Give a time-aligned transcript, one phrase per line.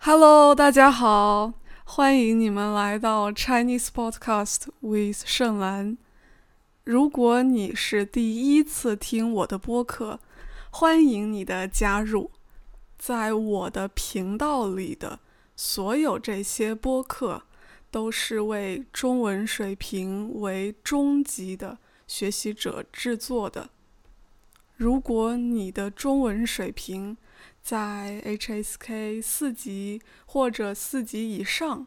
[0.00, 1.54] Hello，大家好，
[1.84, 5.98] 欢迎你们来到 Chinese Podcast with 盛兰。
[6.84, 10.20] 如果你是第一次听我的播客，
[10.70, 12.30] 欢迎你的加入。
[12.96, 15.18] 在我的频道里的
[15.56, 17.42] 所有这些播客，
[17.90, 21.76] 都是为中文水平为中级的
[22.06, 23.70] 学习者制作的。
[24.76, 27.16] 如果你的中文水平
[27.68, 31.86] 在 HSK 四级或者四级以上，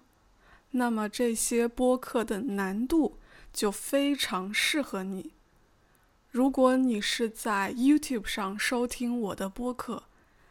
[0.69, 3.17] 那么这些播客的难度
[3.51, 5.33] 就非常适合你。
[6.29, 10.03] 如果你是在 YouTube 上收听我的播客，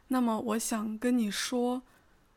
[0.08, 1.84] 那么我想跟你说，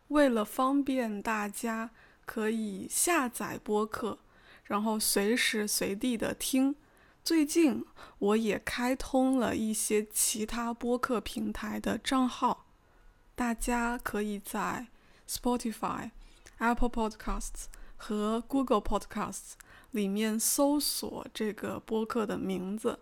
[0.09, 1.89] 为了方便大家
[2.28, 4.20] 可以下载播客，
[4.66, 6.75] 然后随时随地的听，
[7.23, 7.84] 最近
[8.20, 12.62] 我也开通了一些其他播客平台的账号，
[13.36, 14.88] 大家可以在
[15.28, 16.12] Spotify、
[16.60, 17.66] Apple Podcasts
[17.98, 19.53] 和 Google Podcasts
[19.92, 23.00] 里面搜索这个播客的名字，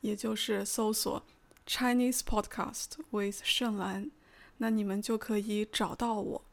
[0.00, 1.22] 也就是搜索。
[1.64, 4.10] Chinese podcast with 盛兰，
[4.58, 6.44] 那你们就可以找到我。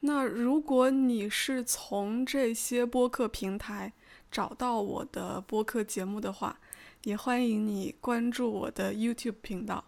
[0.00, 3.92] 那如果你是从这些播客平台
[4.30, 6.60] 找到我的播客节目的话，
[7.02, 9.84] 也欢迎你关注我的 YouTube 频道，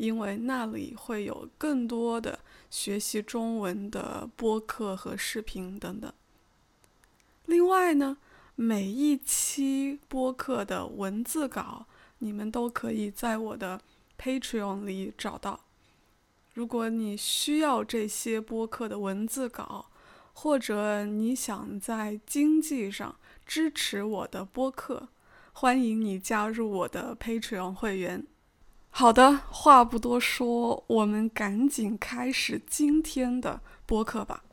[0.00, 2.38] 因为那里会有更多的
[2.70, 6.10] 学习中文的播客和视频等等。
[7.44, 8.16] 另外呢，
[8.54, 11.84] 每一期播客的文字稿。
[12.22, 13.80] 你们都可以在我的
[14.18, 15.60] Patreon 里找到。
[16.52, 19.86] 如果你需要这些播客的文字稿，
[20.34, 25.08] 或者你想在经济上支持我的播客，
[25.52, 28.26] 欢迎你加入我的 Patreon 会员。
[28.92, 34.44] 好的，话不多说，我们赶紧开始今天的播客吧。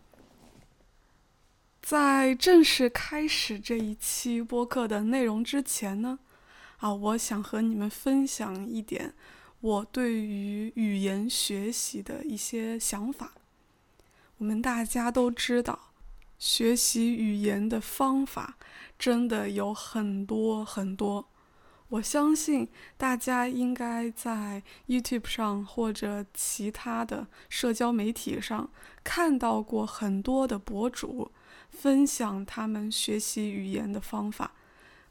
[1.82, 6.20] 在正式开始这一期播客的内容之前呢？
[6.78, 9.14] 啊，我想和你们分享一点
[9.60, 13.34] 我对于语言学习的一些想法。
[14.38, 15.92] 我们大家都知道，
[16.38, 18.56] 学习语言的方法
[18.98, 21.28] 真的有很多很多。
[21.90, 22.68] 我相信
[22.98, 28.70] 大家应该在 YouTube 上或者其他的社交媒体上
[29.04, 31.32] 看到过很多的博主
[31.70, 34.52] 分享他们学习语言的方法。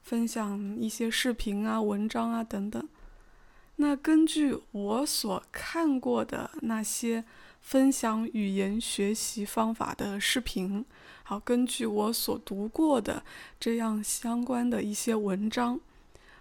[0.03, 2.89] 分享一些视频啊、文章啊等等。
[3.75, 7.25] 那根据我所看过的那些
[7.61, 10.85] 分享语言学习方法的视频，
[11.25, 13.25] 好，根据我所读过的
[13.59, 15.81] 这样相关的一些文章，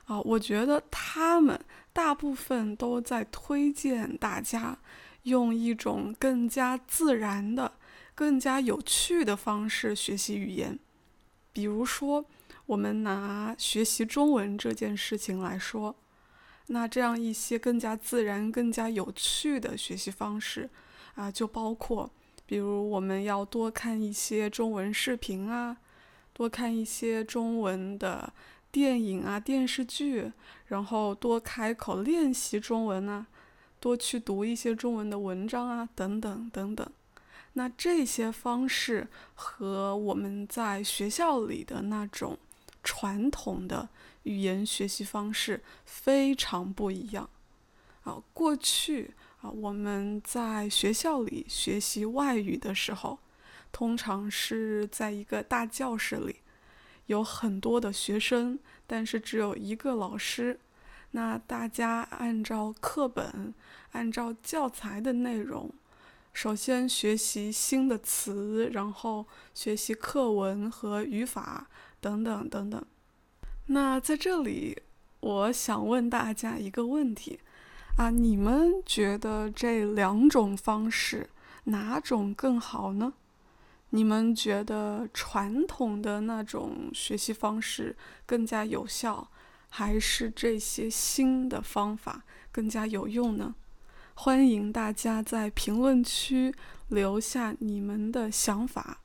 [0.06, 1.60] 啊，我觉得他们
[1.94, 4.78] 大部分都在推荐大家
[5.24, 7.74] 用一种更加自然的、
[8.14, 10.80] 更加有趣的方式学习语言，
[11.52, 12.26] 比如说。
[12.68, 15.96] 我们拿学习中文这件事情来说，
[16.66, 20.68] 那这样一些更加自然、更加有趣的学习方式
[21.14, 22.10] 啊，就包括，
[22.48, 25.78] 比如我们要多看一些中文视频啊，
[26.34, 28.34] 多看一些中文的
[28.76, 30.34] 电影啊、电视剧，
[30.66, 33.26] 然后多开口练习中文啊，
[33.80, 36.86] 多去读一些中文的文章啊，等等等等。
[37.54, 42.38] 那这些方式和我们在学校里的那种。
[42.88, 43.90] 传统的
[44.24, 47.28] 语言学习方式非常不一样
[48.04, 48.22] 啊！
[48.32, 49.10] 过去
[49.42, 53.18] 啊，我们在学校里学习外语的时候，
[53.72, 56.36] 通常是在一个大教室里，
[57.08, 60.60] 有很多的学生，但是只有一个老师。
[61.12, 63.54] 那大家按照课本、
[63.92, 65.72] 按照教材的内容，
[66.34, 71.68] 首先学习新的词，然后学习课文和语法。
[72.02, 72.86] 等等等等，
[73.66, 74.80] 那在这里，
[75.22, 77.40] 我想问大家一个问题
[77.98, 81.28] 啊，你们觉得这两种方式
[81.64, 83.14] 哪种更好呢？
[83.96, 87.96] 你们觉得传统的那种学习方式
[88.26, 89.32] 更加有效，
[89.70, 93.56] 还是这些新的方法更加有用呢？
[94.14, 96.54] 欢迎大家在评论区
[96.90, 99.00] 留下你们的想法。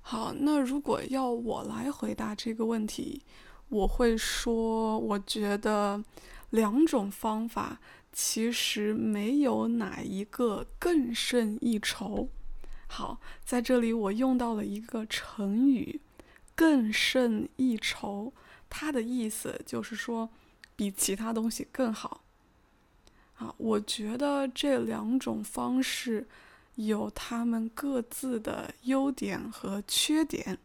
[0.00, 3.22] 好，那如果要我来回答这个问题，
[3.68, 6.02] 我会说，我觉得
[6.50, 7.78] 两种方法
[8.12, 12.28] 其实没有哪一个更胜一筹。
[12.94, 15.98] 好，在这里我用到了一个成语
[16.54, 18.30] “更胜一筹”，
[18.68, 20.28] 它的意思就是说
[20.76, 22.22] 比其他东西更好。
[23.38, 26.28] 啊，我觉得这两种方式
[26.74, 30.58] 有他们各自的优点和缺点。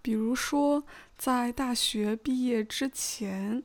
[0.00, 0.84] 比如说，
[1.18, 3.64] 在大学毕业之前，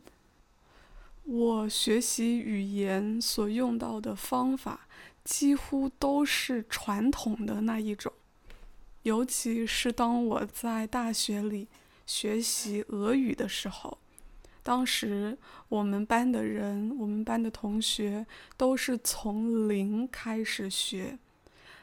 [1.25, 4.87] 我学习语言所用到的方法
[5.29, 8.11] 几乎都是传统的那一种，
[9.03, 11.67] 尤其是当我在大学里
[12.07, 13.99] 学习俄语的时候。
[14.63, 15.37] 当时
[15.69, 18.25] 我们班的人，我们班的同学
[18.57, 21.19] 都是从零开始学。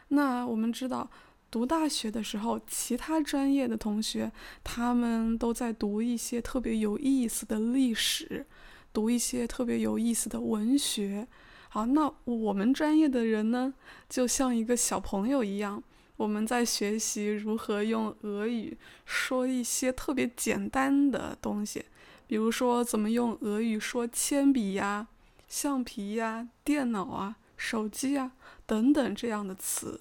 [0.08, 1.08] 那我们知道，
[1.48, 4.32] 读大学的时候，其他专业的同学
[4.64, 8.44] 他们都在读一些特别有意思的历史，
[8.92, 11.28] 读一些特别有意思的文学。
[11.76, 13.74] 好，那我们专业的人呢，
[14.08, 15.82] 就像一个小朋友一样，
[16.16, 21.84] 我们在学习如何用俄语说一些特别简单的东西。
[22.26, 25.08] 比如说，怎么用俄语说铅笔呀、
[25.48, 28.32] 橡皮呀、电脑啊、手机啊
[28.64, 30.00] 等等这样的词，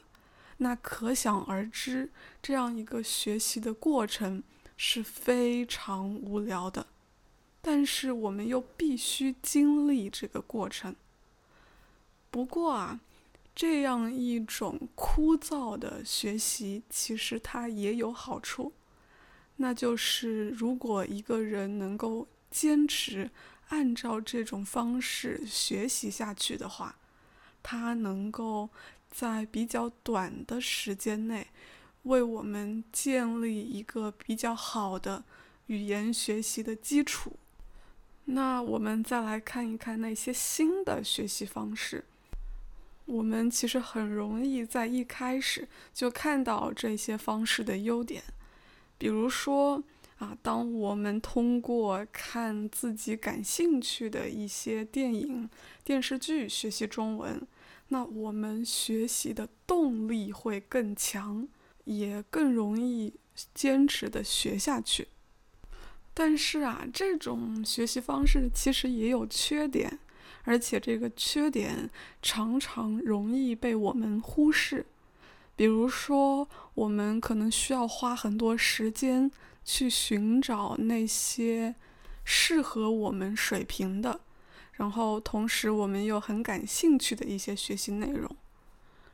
[0.60, 2.10] 那可想而知，
[2.42, 4.42] 这样一个学习的过程
[4.78, 6.88] 是非常无聊的。
[7.62, 10.95] 但是我们又必须经历这个过程。
[12.36, 13.00] 不过啊，
[13.56, 18.74] 这样一种枯燥的学习，其实它也有好处。
[19.56, 23.32] 那就是，如果一个人能够坚持
[23.70, 26.98] 按照这种方式学习下去的话，
[27.64, 28.70] 他能够
[29.10, 31.48] 在比较短的时间内
[32.04, 35.24] 为我们建立一个比较好的
[35.68, 37.38] 语言学习的基础。
[38.26, 42.04] 那我们再来看一看那些新的学习方式，
[43.06, 48.24] 我们其实很容易在一开始就看到这些方式的优点。
[48.98, 49.84] 比如说
[50.18, 55.50] 啊，当我们通过看自己感兴趣的一些电影、
[55.84, 57.46] 电视剧学习中文，
[57.90, 61.48] 那我们学习的动力会更强，
[61.84, 63.13] 也更容易
[63.54, 65.10] 坚持的学下去。
[66.13, 70.00] 但是啊，这种学习方式其实也有缺点，
[70.45, 71.89] 而且这个缺点
[72.21, 74.86] 常常容易被我们忽视。
[75.57, 79.31] 比如说，我们可能需要花很多时间
[79.63, 81.75] 去寻找那些
[82.24, 84.19] 适合我们水平的，
[84.74, 88.30] 然后同时我们又很感兴趣的一些学习内容，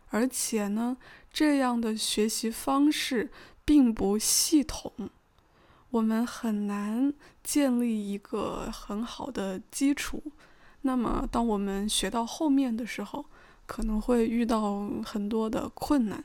[0.10, 0.98] 而且呢，
[1.32, 3.30] 这样的学习方式
[3.64, 4.92] 并不系统，
[5.92, 7.14] 我们很难
[7.44, 10.24] 建立一个很好的基础。
[10.82, 13.26] 那么，当我们学到后面的时候，
[13.66, 16.24] 可能会遇到很多的困难。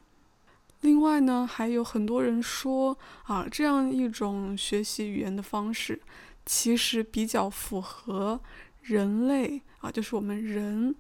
[0.81, 6.01] 另外呢，还有很多人说啊，这样一种学习语言的方式，
[6.45, 8.41] 其实比较符合
[8.83, 10.95] 人类啊，就是我们人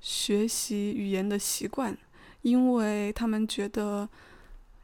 [0.00, 1.96] 学习语言的习惯，
[2.42, 4.08] 因为他们觉得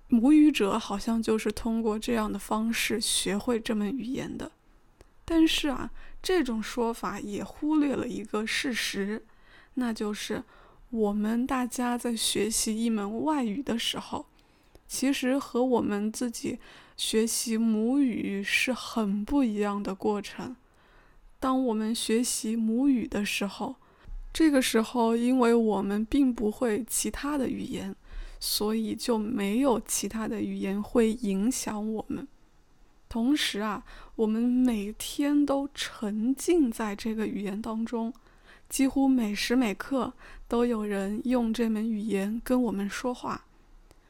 [0.09, 4.51] 母语者好像就是通过这样的方式学会这门语言的。
[5.25, 5.91] 但是啊，
[6.23, 9.25] 这种说法也忽略了一个事实，
[9.75, 10.43] 那就是
[10.91, 14.27] 我们大家在学习一门外语的时候。
[14.87, 16.59] 其实和我们自己
[16.97, 20.57] 学习母语是很不一样的过程。
[21.39, 23.77] 当我们学习母语的时候，
[24.33, 27.95] 这个时候因为我们并不会其他的语言，
[28.41, 32.27] 所以就没有其他的语言会影响我们。
[33.09, 33.83] 同时啊，
[34.17, 38.13] 我们每天都沉浸在这个语言当中，
[38.69, 40.13] 几乎每时每刻
[40.47, 43.47] 都有人用这门语言跟我们说话。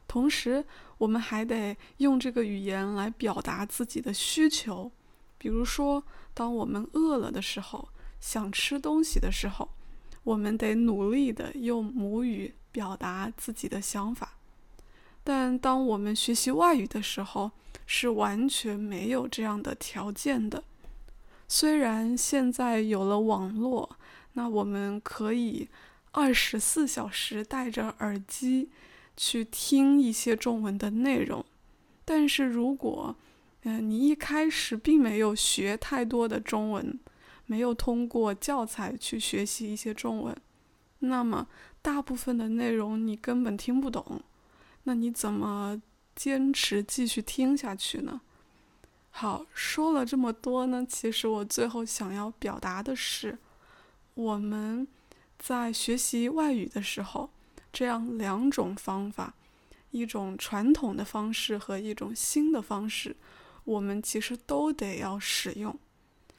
[0.09, 0.65] 同时，
[0.97, 4.91] 我们还得用这个语言来表达自己的需求。
[5.37, 6.03] 比如说，
[6.35, 7.89] 当我们饿了的时候，
[8.19, 9.69] 想吃东西的时候，
[10.25, 14.38] 我们得努力的用母语表达自己的想法。
[15.29, 17.51] 但当我们学习外语的时候，
[17.85, 20.65] 是完全没有这样的条件的。
[21.47, 23.99] 虽然现在有了网络，
[24.33, 25.69] 那我们可以
[26.13, 28.71] 二十四小时戴着耳机。
[29.21, 31.45] 去听一些中文的内容，
[32.05, 33.17] 但是如果，
[33.65, 36.97] 嗯，你一开始并没有学太多的中文，
[37.47, 40.37] 没有通过教材去学习一些中文，
[41.01, 41.49] 那么
[41.83, 44.23] 大部分的内容你根本听不懂，
[44.85, 45.81] 那你怎么
[46.15, 48.21] 坚持继续听下去呢？
[49.11, 53.39] 好，说了这么多呢，其实我最后想要表达的是，
[54.15, 54.87] 我们
[55.39, 57.31] 在学习外语的时候。
[57.71, 59.35] 这样两种方法，
[59.91, 63.15] 一种传统的方式和一种新的方式，
[63.65, 65.79] 我们其实都得要使用。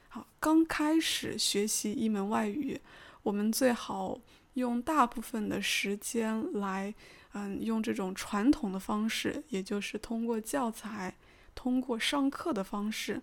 [0.08, 2.80] 好，刚开始学习一门外语，
[3.22, 4.18] 我们最好
[4.54, 6.92] 用大部分的时间来
[7.32, 11.16] 嗯，用这种传统的方式，也就是通过教材、
[11.54, 13.22] 通过上课的方式，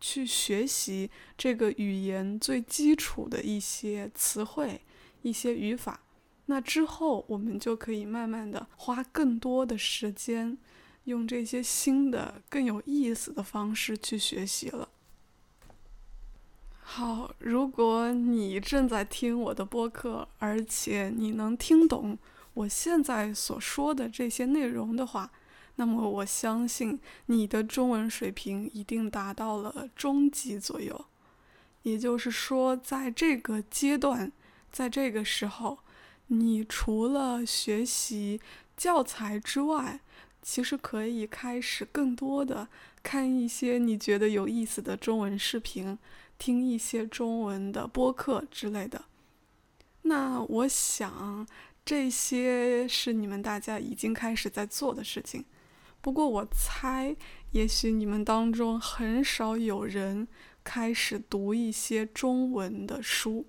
[0.00, 4.82] 去学习这个语言最基础的一些词汇、
[5.22, 6.00] 一些语法。
[6.46, 10.58] 那之后，我们就可以慢慢的花更多的时间，
[11.04, 14.88] 用这些新的、更有意思的方式去学习了。
[16.88, 22.16] 好，如果你正在听我的播客，而且你能听懂
[22.56, 25.30] 我现在所说的这些内容的话，
[25.76, 31.04] 那么我相信你的中文水平一定达到了中级左右。
[31.82, 34.32] 也就是说，在这个阶段，
[34.70, 35.78] 在这个时候。
[36.28, 38.40] 你除了学习
[38.76, 40.00] 教材之外，
[40.42, 42.66] 其实可以开始更多的
[43.00, 45.96] 看一些你觉得有意思的中文视频，
[46.36, 49.04] 听一些中文的播客之类的。
[50.02, 51.46] 那我想
[51.86, 55.44] 这些是你们大家已经开始在做的事情。
[56.00, 57.16] 不过我猜，
[57.52, 60.26] 也许你们当中很少有人
[60.64, 63.46] 开始读一些中文的书。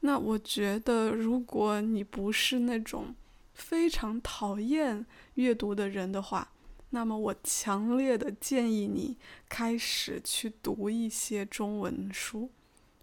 [0.00, 3.14] 那我觉得，如果你不是那种
[3.54, 6.52] 非常讨厌阅读的人的话，
[6.90, 9.16] 那么我强烈的建议你
[9.48, 12.50] 开始去读一些中文书。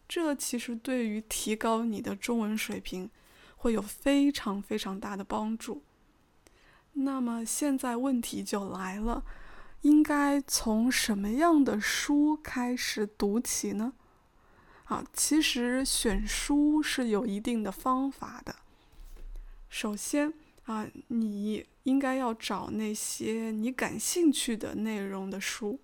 [0.08, 3.10] 这其实对于提高你的中文水平
[3.62, 5.84] 会有非常非常大的帮助。
[6.94, 9.24] 那么现在问题就来了，
[9.82, 13.94] 应该从什么样的书开始读起呢？
[14.86, 18.56] 啊，其实选书是有一定的方法的。
[19.70, 25.80] 首先啊，你应该要找那些你感兴趣的内容的书。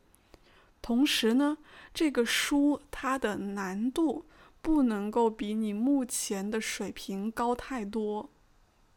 [0.82, 1.58] 同时呢，
[1.94, 4.26] 这个书它的难度
[4.62, 8.30] 不能够比你目前的水平高太多。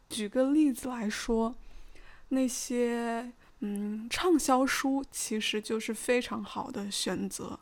[0.09, 1.55] 举个例子来说，
[2.29, 7.59] 那些嗯畅销书其实就是非常好的选择。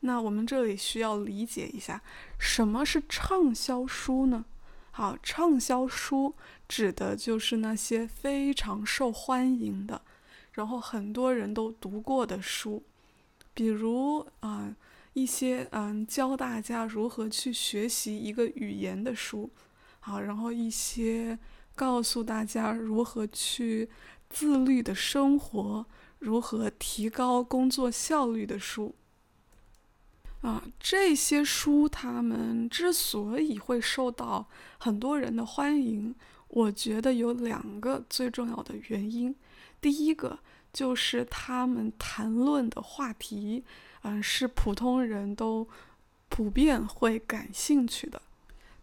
[0.00, 2.02] 那我们这里需要理解一下，
[2.38, 4.44] 什么是畅销书呢？
[4.92, 6.34] 好，畅销书
[6.66, 10.02] 指的就是那些非常受欢迎的，
[10.52, 12.82] 然后很多人都读过的书，
[13.54, 14.74] 比如啊
[15.12, 19.50] 一些嗯教大家如何去学习一个语言的书，
[20.00, 21.38] 好，然后一些
[21.74, 23.88] 告诉大家如何去
[24.28, 25.86] 自律的生活，
[26.18, 28.94] 如何提高工作效率的书。
[30.42, 34.48] 啊，这些书他们之所以会受到
[34.78, 36.14] 很多人的欢迎，
[36.48, 39.36] 我觉得有两个最重要的原因。
[39.82, 40.38] 第一个
[40.72, 43.64] 就是他们谈论的话题，
[44.02, 45.68] 嗯，是普通人都
[46.28, 48.20] 普遍会感兴趣的。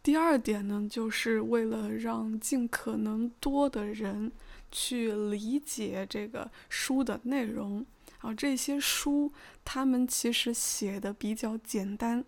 [0.03, 4.31] 第二点呢，就是为了让尽可能多的人
[4.71, 7.85] 去理解这个书的内容。
[8.19, 9.31] 啊，这些书
[9.63, 12.23] 他们其实写的比较简单，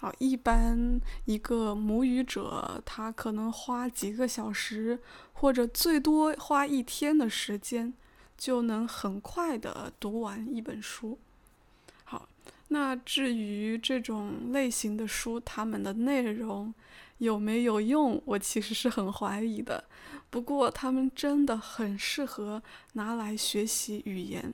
[0.00, 5.00] 啊，一般一个母语者他可能花几个小时，
[5.32, 7.92] 或者最多花一天的时间，
[8.36, 11.18] 就能很快的读完一本书。
[12.68, 16.72] 那至于这种类型的书，它们的内容
[17.18, 19.84] 有没有用，我其实是很怀疑的。
[20.30, 22.62] 不过，他们真的很适合
[22.94, 24.52] 拿来学习语言。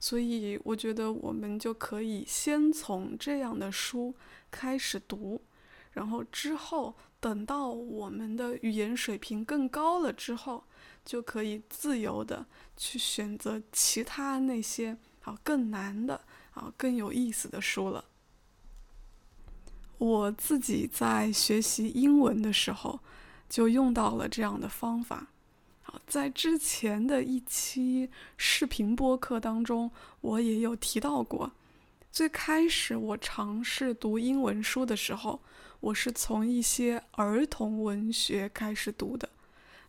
[0.00, 4.12] 所以，我觉得我们就可以先从这样的书
[4.50, 5.40] 开始读，
[5.92, 10.64] 然后之后等到我们的语言水平更高了之后，
[11.04, 12.44] 就可以自由的
[12.76, 16.20] 去选择其他那些啊更难的
[16.54, 18.04] 啊更有意思的书了。
[19.98, 23.00] 我自己在学习英文的时候，
[23.48, 25.28] 就用到了这样的方法。
[25.84, 29.90] 啊在之前的一期视频播客当中，
[30.20, 31.52] 我也有提到过。
[32.10, 35.40] 最开始我尝试读英文书的时候，
[35.80, 39.28] 我是从一些儿童文学开始读的。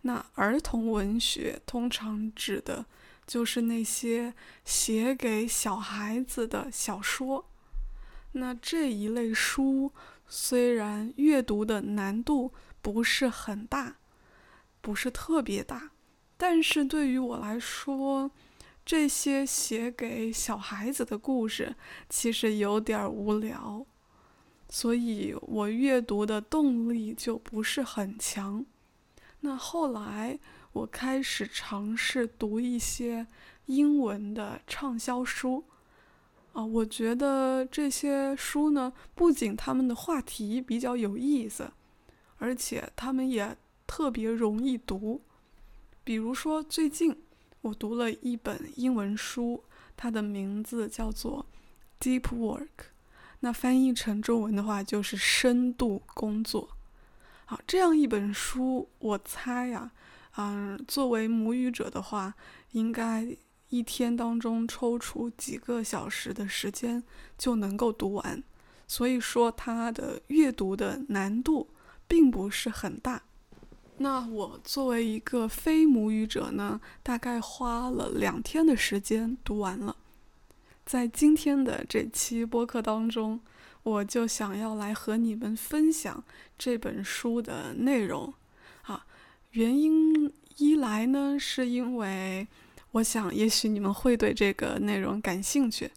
[0.03, 2.85] 那儿童文学通常指的
[3.25, 4.33] 就是那些
[4.65, 7.45] 写给小孩子的小说。
[8.33, 9.91] 那这一类书
[10.27, 12.51] 虽然阅读的难度
[12.81, 13.97] 不是很大，
[14.81, 15.91] 不是特别大。
[16.35, 18.31] 但是对于我来说，
[18.85, 21.75] 这些写给小孩子的故事
[22.09, 23.85] 其实有点无聊，
[24.67, 28.65] 所以我阅读的动力就不是很强。
[29.45, 30.39] 那后来
[30.71, 33.27] 我开始尝试读一些
[33.65, 35.65] 英文的畅销书，
[36.53, 41.69] 啊，我觉得这些书呢，不仅他们的话题比较有意思，
[42.37, 45.21] 而且他们也特别容易读。
[46.05, 47.13] 比如说最近
[47.59, 49.65] 我读了一本英文书，
[49.97, 51.45] 它的名字叫做
[52.01, 52.59] 《Deep Work》，
[53.41, 56.69] 那翻译成中文的话就是深度工作。
[57.45, 59.91] 好，这样一本书，我猜呀，
[60.37, 62.33] 嗯，作为母语者的话，
[62.71, 63.35] 应该
[63.67, 67.03] 一天当中抽出几个小时的时间
[67.37, 68.41] 就能够读完。
[68.87, 71.69] 所以说，它的阅读的难度
[72.07, 73.23] 并不是很大。
[73.97, 79.97] 那我作为一个非母语者呢，大概花了两天的时间读完了。
[80.85, 83.41] 在今天的这期播客当中。
[83.83, 86.23] 我就想要来和你们分享
[86.57, 88.33] 这本书的内容，
[88.83, 89.05] 啊，
[89.51, 92.47] 原因一来呢，是因为
[92.91, 95.89] 我想也许你们会对这个内容感兴趣；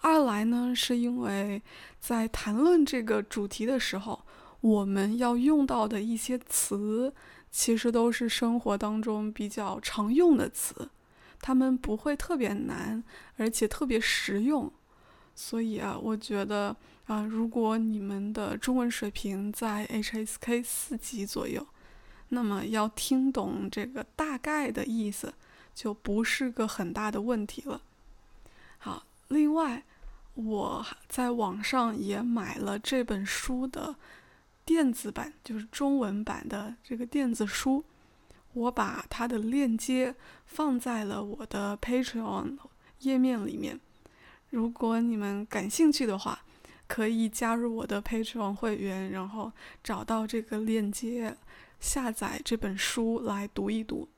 [0.00, 1.62] 二来呢，是因为
[2.00, 4.24] 在谈论这个主题的时候，
[4.60, 7.14] 我们要用到的一些词，
[7.52, 10.90] 其实都是生活当中比较常用的词，
[11.40, 13.04] 它们不会特别难，
[13.36, 14.72] 而且特别实用，
[15.36, 16.74] 所以啊，我觉得。
[17.06, 21.66] 啊，如果你们的中文水平在 HSK 四级左右，
[22.28, 25.34] 那么要听懂这个大概的意思，
[25.74, 27.82] 就不是个很大的问题了。
[28.78, 29.82] 好，另外
[30.34, 33.96] 我在网上也买了这本书的
[34.64, 37.84] 电子版，就是中文版的这个电子书，
[38.52, 40.14] 我把它的链接
[40.46, 42.56] 放在了我的 Patreon
[43.00, 43.78] 页面里面。
[44.50, 46.44] 如果你们感兴趣的话，
[46.92, 49.50] 可以加入我的 Patreon 会员，然后
[49.82, 51.34] 找到这个链接，
[51.80, 54.10] 下载这本书来读一读。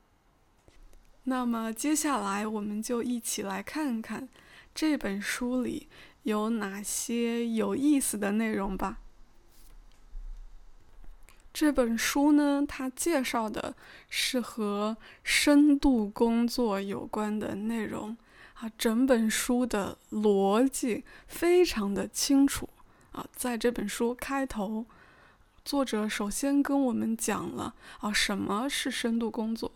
[1.23, 4.27] 那么接下来我们就一起来看看
[4.73, 5.87] 这本书里
[6.23, 8.99] 有哪些有意思的内容吧。
[11.53, 13.73] 这本书呢，它介绍的
[14.09, 18.17] 是和深度工作有关的内容。
[18.55, 22.69] 啊，整本书的逻辑非常的清楚
[23.11, 23.27] 啊！
[23.35, 24.85] 在这本书开头，
[25.65, 29.69] 作者首先跟我们讲了啊什么是深度工作，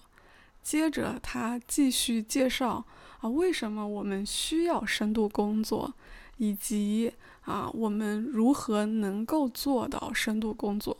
[0.63, 2.85] 接着他继续介绍
[3.19, 5.93] 啊为什么我们需要深度工作，
[6.37, 7.11] 以及
[7.41, 10.95] 啊我们如何能够做到深度工作。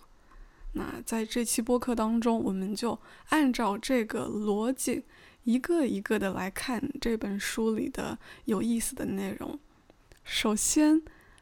[0.74, 5.06] 那在这期播客当中，我们就按照这个逻辑。
[5.50, 9.58] 一个一个的来看这本书里的有意思的内容。
[10.24, 11.02] 首先，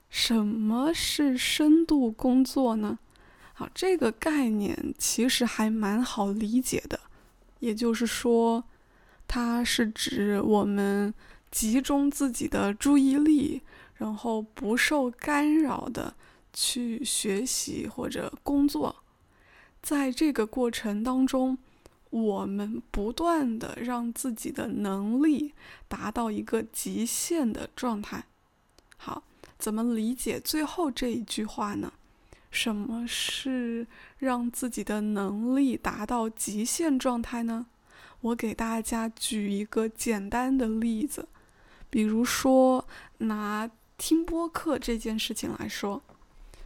[0.09, 2.99] 什么是深度工作呢？
[3.53, 6.97] 好，这个概念其实还蛮好理解的。
[7.59, 8.63] 也就是说，
[9.27, 11.13] 它是指我们
[11.51, 13.61] 集中自己的注意力，
[13.95, 16.15] 然后不受干扰的
[16.53, 19.03] 去学习或者工作，
[19.81, 21.57] 在这个过程当中。
[22.25, 25.53] 我们不断的让自己的能力
[25.87, 28.25] 达到一个极限的状态。
[28.97, 29.23] 好，
[29.59, 31.93] 怎么理解最后这一句话呢？
[32.49, 33.85] 什么是
[34.17, 37.67] 让自己的能力达到极限状态呢？
[38.21, 41.27] 我给大家举一个简单的例子，
[41.89, 42.87] 比如说
[43.19, 46.01] 拿听播客这件事情来说。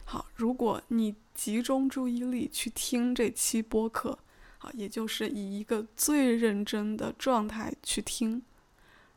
[0.04, 4.18] 好，如果你集中注意力去听这期播客。
[4.62, 8.40] 啊，也就是以一个最认真的状态去听，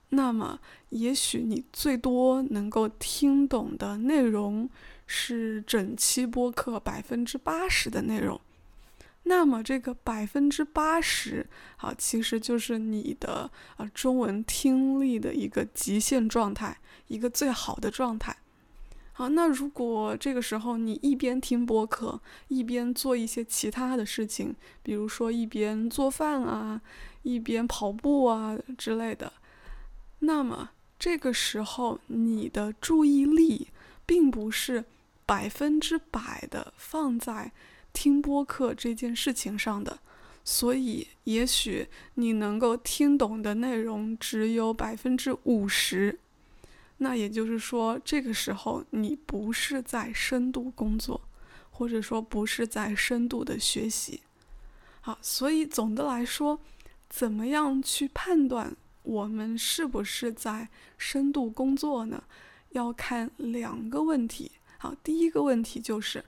[0.09, 4.69] 那么也许你最多能够听懂的内容
[5.05, 8.41] 是整期播客百分之八十的内容。
[9.27, 16.77] 那么这个百分之八十，啊，其实就是你的啊中文听力的一个极限状态，
[17.07, 18.35] 一个最好的状态。
[19.17, 26.81] 好，那如果这个时候你一边听播客，一边做一些其他的事情，比如说一边做饭啊，
[27.23, 29.31] 一边跑步啊之类的，
[30.19, 33.69] 那么这个时候你的注意力
[34.05, 34.83] 并不是
[35.25, 37.53] 百分之百的放在
[37.93, 39.97] 听播客这件事情上的，
[40.43, 46.19] 所以也许你能够听懂的内容只有百分之五十。
[46.97, 51.21] 那也就是说，这个时候你不是在深度工作，
[51.69, 54.21] 或者说不是在深度的学习。
[55.01, 56.59] 好，所以总的来说，
[57.09, 62.23] 怎么样去判断我们是不是在深度工作呢？
[62.69, 64.51] 要看两个问题。
[64.77, 66.23] 好，第一个问题就是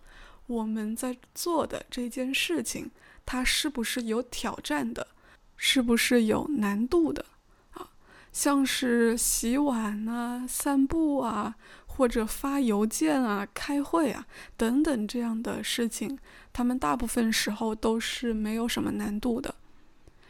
[0.46, 2.92] 我们在做的这件事情，
[3.26, 5.08] 它是不是有挑战的，
[5.56, 7.26] 是不是有难度的？
[8.38, 11.56] 像是洗碗啊、散步啊，
[11.88, 16.20] 或者发邮件啊、开会啊等等这样的事情，
[16.54, 19.56] 他们大部分时候都是没有什么难度的。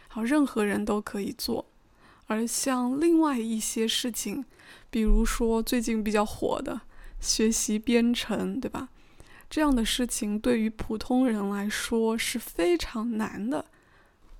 [0.07, 1.65] 好，任何人都可以做。
[2.27, 4.45] 而像另外一些事情，
[4.89, 6.79] 比如说最近比较火的
[7.19, 8.87] 学习编程，对吧？
[9.49, 13.65] 这样的事情对于普通人来说是非常难的。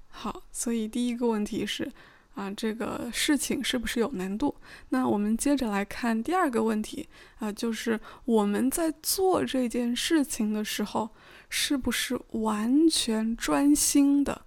[0.08, 1.92] 好，所以第一个问题是，
[2.38, 4.54] 啊，这个事情是不是有难度？
[4.90, 7.08] 那我们接着来看第二个问题，
[7.40, 11.10] 啊，就是我们在做这件事情的时候，
[11.50, 14.44] 是不是完全专心的？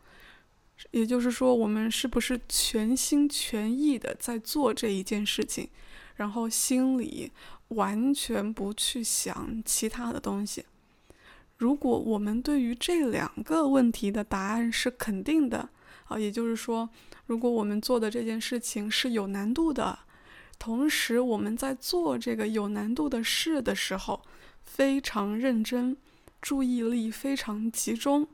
[0.93, 5.69] 也就是说，我们是不是全心全意的在做这一件事情，
[6.15, 7.33] 然后心里
[7.71, 10.65] 完全不去想其他的东西？
[11.59, 15.69] 如果我们对于这两个问题的答案是肯定的，
[16.05, 16.89] 啊，也就是说，
[17.31, 20.01] 如果我们做的这件事情是有难度的，
[20.59, 24.21] 同时我们在做这个有难度的事的时候
[24.65, 25.97] 非常认真，
[26.43, 28.27] 注意力非常集中。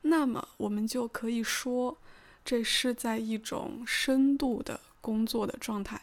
[0.00, 1.98] 那么我们就可以说，
[2.42, 6.00] 这是在一种深度的工作的状态。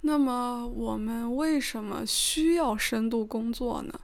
[0.00, 4.00] 那么我们为什么需要深度工作呢？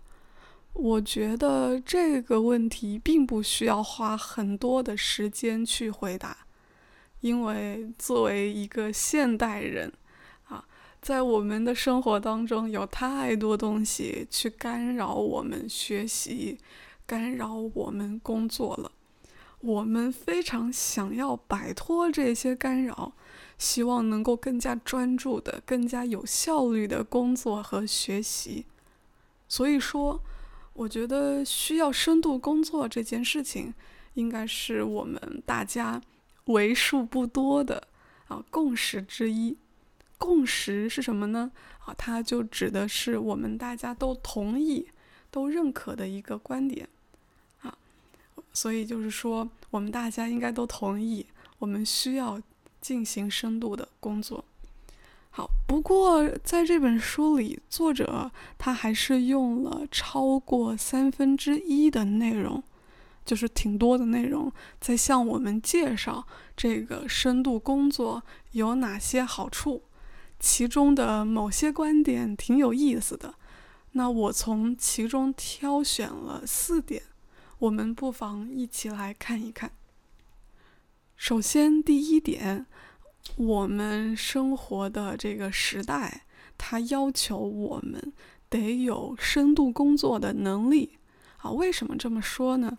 [0.73, 6.47] 我觉得这个问题并不需要花很多的时间去回答，
[7.21, 9.93] 因为作为一个现代人，
[10.45, 10.65] 啊，
[11.03, 16.59] 在我们的生活当中有太多东西去干扰我们学习。
[17.07, 18.93] 干扰我们工作了，
[19.63, 23.15] 我们非常想要摆脱这些干扰，
[23.59, 28.65] 希望能够更加专注的、更加有效率的工作和学习。
[29.49, 30.23] 所以说，
[30.73, 33.75] 我觉得需要深度工作这件事情，
[34.15, 36.01] 应该是我们大家
[36.47, 37.87] 为数不多的
[38.29, 39.57] 啊共识之一。
[40.17, 41.51] 共识是什么呢？
[41.85, 44.87] 啊，它就指的是我们大家都同意、
[45.31, 46.87] 都认可的一个观点
[47.63, 47.77] 啊。
[48.53, 51.25] 所以就是说，我们大家应该都同意，
[51.59, 52.39] 我们需要
[52.83, 54.45] 进行深度的工作。
[55.31, 62.63] 好，不过在这本书里，作者他还是用了超过三分之一的内容，
[63.25, 69.83] 就是挺多的内容，在向我们介绍这个深度工作有哪些好处。
[70.41, 73.35] 其中的某些观点挺有意思的，
[73.93, 77.03] 那我从其中挑选了四点。
[77.59, 79.71] 我们不妨一起来看一看。
[81.15, 82.65] 首先，第一点，
[83.37, 86.23] 我们生活的这个时代，
[86.59, 88.13] 它要求我们
[88.49, 90.99] 得有深度工作的能力
[91.39, 91.51] 啊。
[91.51, 92.79] 为什么这么说呢？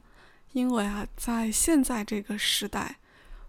[0.53, 2.97] 因为啊，在现在这个时代，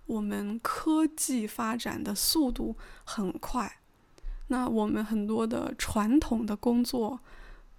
[0.07, 3.81] 我们科技发展的速度很快，
[4.49, 7.21] 那我们很多的传统的工作。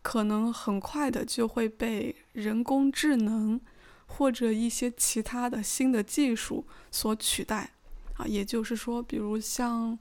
[0.02, 3.58] 可能很快的就会被人工智能
[4.06, 7.72] 或者一些其他的新的技术所取代
[8.26, 9.98] 也就是说，比如像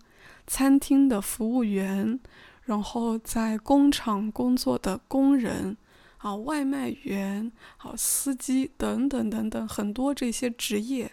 [0.46, 2.18] 餐厅的服务员，
[2.64, 5.76] 然后在工厂工作的工人
[6.18, 11.12] 啊，外卖员、好司机等等等等，很多这些职业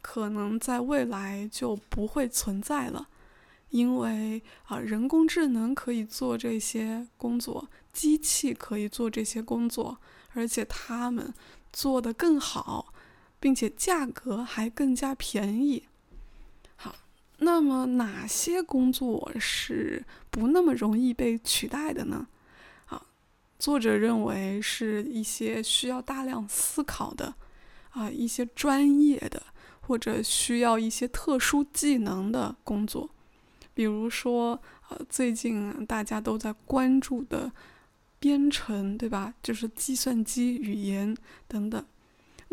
[0.00, 3.08] 可能在未来就不会存在了，
[3.70, 7.68] 因为啊，人工智能可以做这些工作。
[7.92, 9.98] 机器可以做这些工作，
[10.32, 11.32] 而且他们
[11.70, 12.92] 做得更好，
[13.38, 15.84] 并且价格还更加便宜。
[17.42, 22.26] 那么哪些工作是不那么容易被取代的呢？
[22.86, 23.04] 啊，
[23.58, 27.34] 作者认为是一些需要大量思考的，
[27.90, 29.42] 啊，一些专业的
[29.80, 33.10] 或者需要一些特殊技能的工作，
[33.74, 37.52] 比如说，呃，最近大家都在关注的。
[38.22, 39.34] 编程对吧？
[39.42, 41.12] 就是计算机语言
[41.48, 41.84] 等等。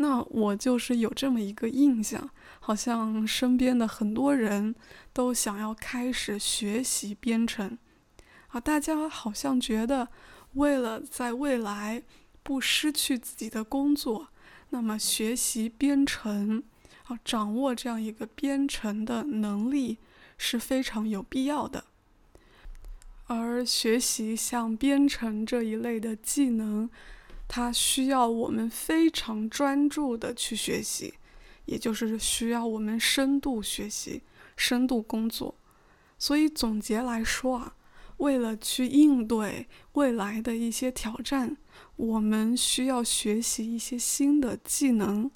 [0.00, 4.74] 那我就是有这么一个印象，好像身边的很多人
[5.12, 7.76] 都想要开始学习编程
[8.48, 8.58] 啊。
[8.58, 10.08] 大家好像觉得，
[10.54, 12.02] 为了在未来
[12.42, 14.28] 不失去自己的工作，
[14.70, 16.62] 那么学习编程
[17.04, 19.98] 啊，掌握这样一个编程的能力
[20.38, 21.84] 是非常有必要的。
[23.26, 26.88] 而学习像编程这一类的技能，
[27.52, 31.14] 它需要我们非常专注的去学习，
[31.64, 34.22] 也就是需要我们深度学习、
[34.56, 35.56] 深度工作。
[36.16, 37.74] 所以总结来说啊，
[38.18, 41.56] 为了去应对未来的一些挑战，
[41.96, 45.28] 我们需要学习一些新的技能，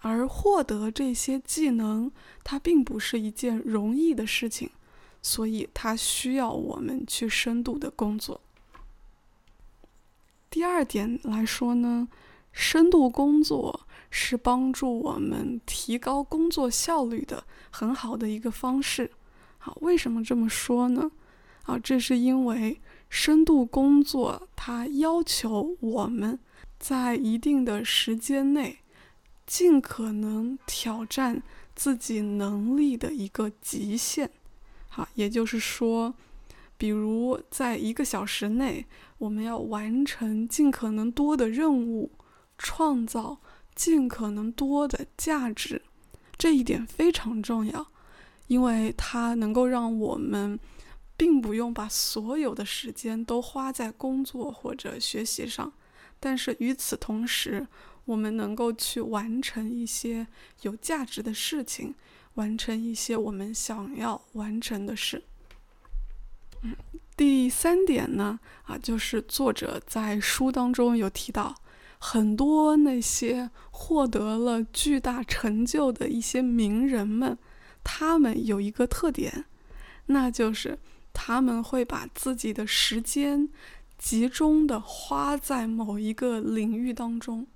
[0.00, 2.10] 而获得这些技能，
[2.42, 4.68] 它并不是一件容易的事情。
[5.22, 8.40] 所以，它需要我们去深度的工作。
[10.56, 12.08] 第二点来说呢，
[12.50, 19.10] 深度工作是帮助我们提高工作效率的很好的一个方式。
[19.58, 21.10] 好，为什么这么说呢？
[21.64, 26.38] 啊，这是因为深度工作它要求我们
[26.78, 28.78] 在一定的时间内，
[29.46, 31.42] 尽可能挑战
[31.74, 34.30] 自己能力的一个极限。
[34.88, 36.14] 好，也就是说，
[36.78, 38.86] 比如在一个小时内，
[39.18, 42.10] 我们要完成尽可能多的任务。
[42.58, 43.36] 创造
[43.74, 45.82] 尽可能多的价值，
[46.38, 47.88] 这一点非常重要，
[48.46, 50.58] 因为它能够让我们
[51.18, 55.70] 并不用把所有的时间都花在工作或者学习上，
[56.18, 57.66] 但是与此同时，
[58.06, 60.26] 我们能够去完成一些
[60.62, 61.94] 有价值的事情，
[62.36, 65.22] 完成一些我们想要完成的事。
[67.16, 71.54] 第三点呢，啊，就是作者在书当中有提到。
[71.98, 77.36] 很多那些获得了巨大成就的一些名人们，
[77.82, 79.46] 他们有一个特点，
[80.06, 80.78] 那就是
[81.14, 83.48] 他们会把自己的时间
[83.98, 87.46] 集中的花在某一个领域当中。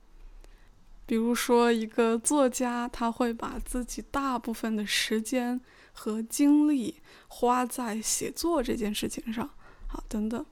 [1.04, 5.60] 比如说，一个作家，他会把自己大部分的时间
[6.00, 6.94] 和精力
[7.28, 9.50] 花在写作这件事情上。
[9.86, 10.42] 好，等等，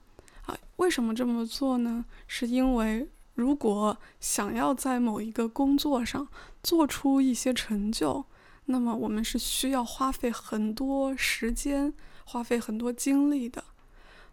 [0.45, 2.05] 啊，为什么这么做呢？
[2.27, 3.09] 是因为。
[3.35, 6.27] 如果想要在某一个工作上
[6.61, 8.25] 做出一些成就，
[8.65, 13.63] 那么我们是需要花费很多时间、花费很多精力的。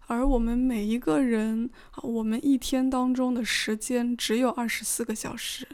[0.08, 5.68] 而我们每一个人，啊我们一天当中的时间只有二十四个小时，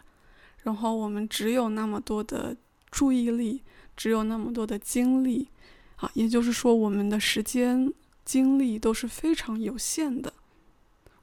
[0.63, 2.57] 然后我们只有那么多的
[2.89, 3.63] 注意力，
[3.95, 5.49] 只有那么多的精力，
[5.97, 7.93] 啊，也就是说，我们的时间、
[8.25, 10.33] 精力都是非常有限的。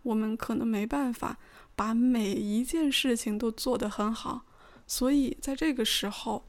[0.03, 1.39] 我们可能没办法。
[1.79, 4.43] 把每一件事情都做得很好，
[4.85, 6.45] 所以在这个时候，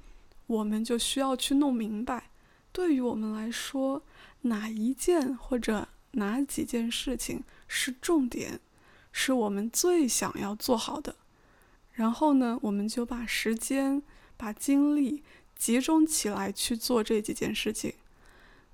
[0.47, 2.32] 我们就需要去弄明白，
[2.71, 4.01] 对于我们来说，
[4.41, 8.60] 哪一件或者哪几件事情是重点，
[9.12, 11.15] 是我们最想要做好的。
[11.91, 14.01] 然后呢，我们就把时间、
[14.36, 15.23] 把精力
[15.60, 17.93] 集中起来去做这几件事情，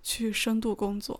[0.02, 1.20] 去深度工作。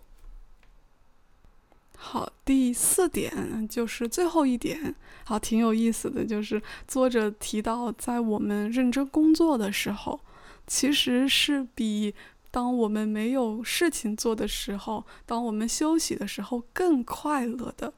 [1.98, 10.20] 好，第四点就是最后一点，好，挺有意思的，就是作者提到，在我们认真工作的时候，
[10.66, 12.14] 其实是比
[12.50, 17.92] 当我们没有事情做的时候，当我们休息的时候更快乐的。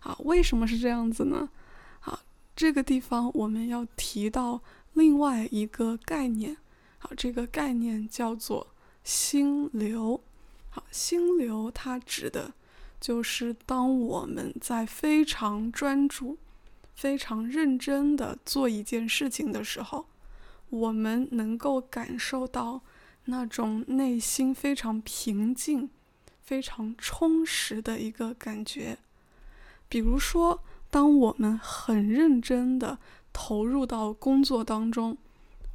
[0.00, 1.48] 啊，为什么是这样子呢？
[2.00, 2.20] 啊，
[2.54, 4.60] 这个地方我们要提到
[4.92, 6.56] 另外一个概念，
[6.98, 8.68] 好，这个概念叫做
[9.04, 10.20] 心流。
[10.70, 12.52] 好，心流它指的。
[12.98, 16.38] 就是当我们在非常专注、
[16.94, 20.06] 非常认真的做一件事情的时候，
[20.70, 22.80] 我们能够感受到
[23.26, 25.90] 那种内心非常平静、
[26.40, 28.96] 非常充实的一个感觉。
[29.88, 32.98] 比如说，当我们很认真的
[33.32, 35.16] 投入到工作当中，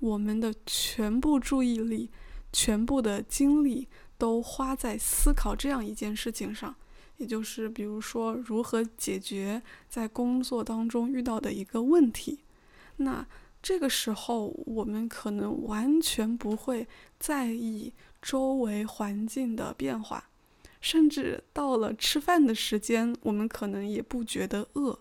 [0.02, 2.10] 我们的全部注意力、
[2.52, 3.88] 全部的精力
[4.18, 6.76] 都花在思考这样一件事情上。
[7.18, 12.40] 也就是，比如说，如何解决在工作当中遇到的一个问题，
[12.98, 13.26] 那
[13.62, 16.88] 这个时候我们可能完全不会
[17.20, 20.32] 在意周围环境的变化，
[20.82, 24.98] 甚至到了吃饭的时间，我们可能也不觉得饿。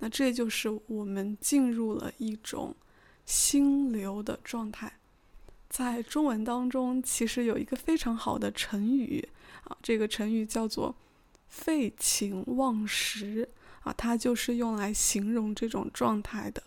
[0.00, 2.76] 那这就是我们进入了一种
[3.24, 4.98] 心流的状态。
[5.68, 9.28] 在中文当中，其实有一个非常好的成语
[9.64, 10.94] 啊，这个成语叫做。
[11.46, 13.48] 废寝忘食
[13.84, 16.60] 啊，它就是用来形容这种状态的。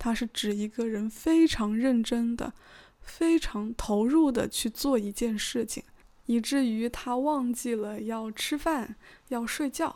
[0.00, 2.52] 它是指一个人非常认真的、
[3.00, 5.84] 非常投入的去做一件事情，
[6.24, 8.96] 以至于他忘记了要吃饭、
[9.28, 9.94] 要睡觉。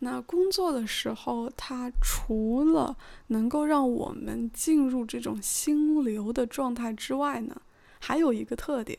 [0.00, 2.96] 那工作的时候，它除了
[3.28, 7.60] 能够让我们进入这种心流的状态之外呢，
[8.00, 8.98] 还有一个特点，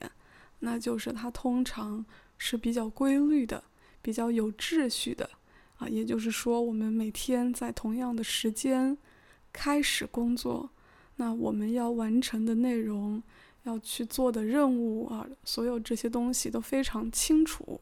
[0.59, 2.05] 那就是它通常。
[2.37, 3.63] 是比较规律的，
[4.01, 5.29] 比较有秩序的，
[5.77, 8.97] 啊，也就是说，我们每天在同样的时间
[9.53, 10.69] 开始工作，
[11.15, 13.23] 那我们要完成的内容，
[13.63, 17.79] 要去做的任务啊，所有这些东西都非常清楚。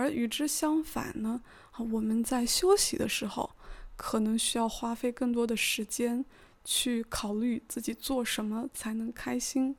[0.00, 3.50] 而与之相反呢，啊，我们在休息的时候，
[3.96, 6.24] 可能需要花费更多的时间
[6.64, 9.76] 去考虑自己做什么才能开心。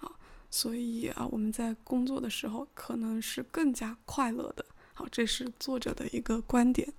[0.00, 0.12] 啊
[0.50, 4.64] 所以啊，我们在工作的时候可能是更加快乐的。
[4.92, 6.92] 好，这是作者的一个观点。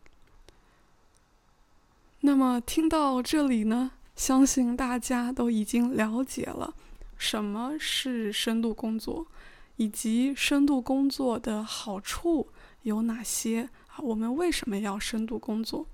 [2.22, 6.74] 那么听到这里呢，相信大家都已经了解了
[7.16, 9.28] 什么是深度工作，
[9.78, 12.50] 以及深度工作的好处
[12.86, 13.98] 有哪些啊？
[14.00, 15.88] 我们为什么要深度工作？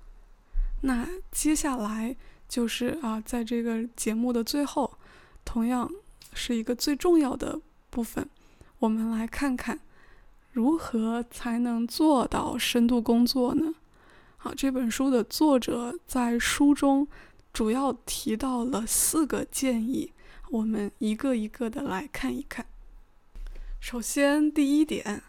[0.82, 2.14] 那接下来
[2.46, 4.98] 就是啊，在这个节目的最后，
[5.42, 5.90] 同样
[6.34, 8.28] 是一个最重要的部分，
[8.78, 9.80] 我们来看看
[10.52, 13.74] 如何才能做到深度工作呢？
[14.36, 17.08] 好，这本书的作者在书中
[17.54, 20.12] 主要提到了四个建议，
[20.50, 22.66] 我们一个一个的来看一看。
[23.80, 25.22] 首先，第一点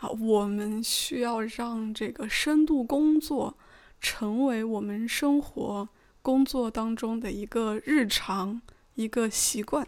[0.00, 3.56] 啊，我们需要让这个深度工作
[4.00, 5.88] 成为我们生活
[6.22, 8.60] 工作当中的一个日常、
[8.94, 9.86] 一个习惯。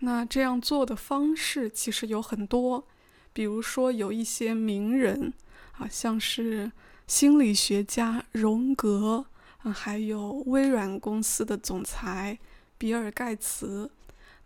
[0.00, 2.86] 那这样做的方式其实有很多，
[3.32, 5.32] 比如说有一些名人
[5.78, 6.72] 啊，像是。
[7.10, 9.26] 心理学家荣格，
[9.62, 12.38] 啊，还有微软公司的总裁
[12.78, 13.90] 比尔·盖茨，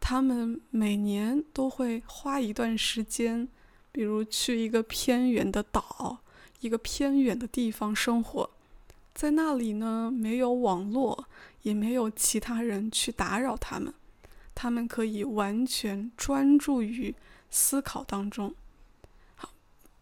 [0.01, 3.47] 他们每年都会花一段时间，
[3.95, 6.19] 比如去一个偏远的岛，
[6.59, 8.51] 一个偏远的地方生活，
[9.15, 11.25] 在那里呢，没有网络，
[11.63, 13.95] 也没有其他人去打扰他们，
[14.53, 17.15] 他们可以完全专注于
[17.51, 18.53] 思考当中。
[19.37, 19.51] 好，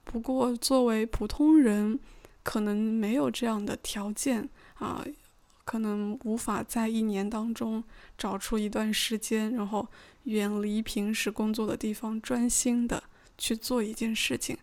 [0.04, 2.00] 不过作为普通人。
[2.44, 5.06] 可能没有这样的条件啊，
[5.64, 7.84] 可能无法在一年当中
[8.18, 9.86] 找出一段时间，然后
[10.24, 13.00] 远离平时工作的地方，专心的
[13.42, 14.56] 去做一件事情。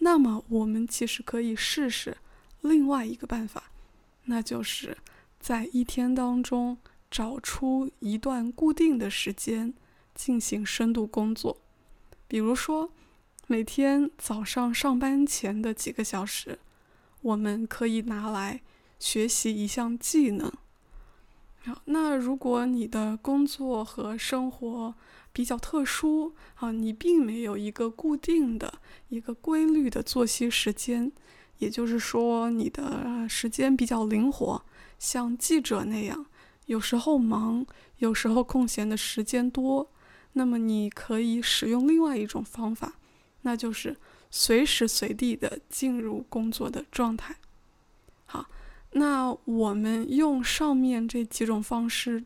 [0.00, 2.18] 那么，我们其实可以试试
[2.60, 3.70] 另外一个办法，
[4.24, 4.98] 那就是
[5.38, 6.76] 在一天当中
[7.10, 9.72] 找出一段固定的时间
[10.14, 11.62] 进行深度工作，
[12.28, 12.92] 比如说
[13.46, 16.58] 每天早上上班前的几个小时。
[17.22, 18.62] 我们可以拿来
[18.98, 20.50] 学习一项技能。
[21.62, 24.94] 好，那如果你的工作和生活
[25.32, 31.12] 比较特殊啊，你并没有一个固定的一个规律的作息时间，
[31.58, 34.64] 也就是说你的时间比较灵活，
[34.98, 36.26] 像记者那样，
[36.66, 37.66] 有时候忙，
[37.98, 39.90] 有时候空闲的时间多，
[40.32, 42.94] 那么你可以使用另外一种方法，
[43.42, 43.96] 那就是。
[44.32, 47.34] 随时随地的进入工作的状态。
[48.26, 48.46] 好，
[48.92, 52.22] 那我们用上面这几种方式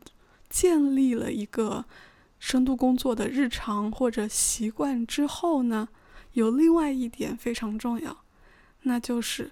[0.47, 1.85] 建立了一个
[2.39, 5.89] 深度工作的日常或者习惯之后呢，
[6.33, 8.23] 有另外一点非常重要，
[8.83, 9.51] 那就是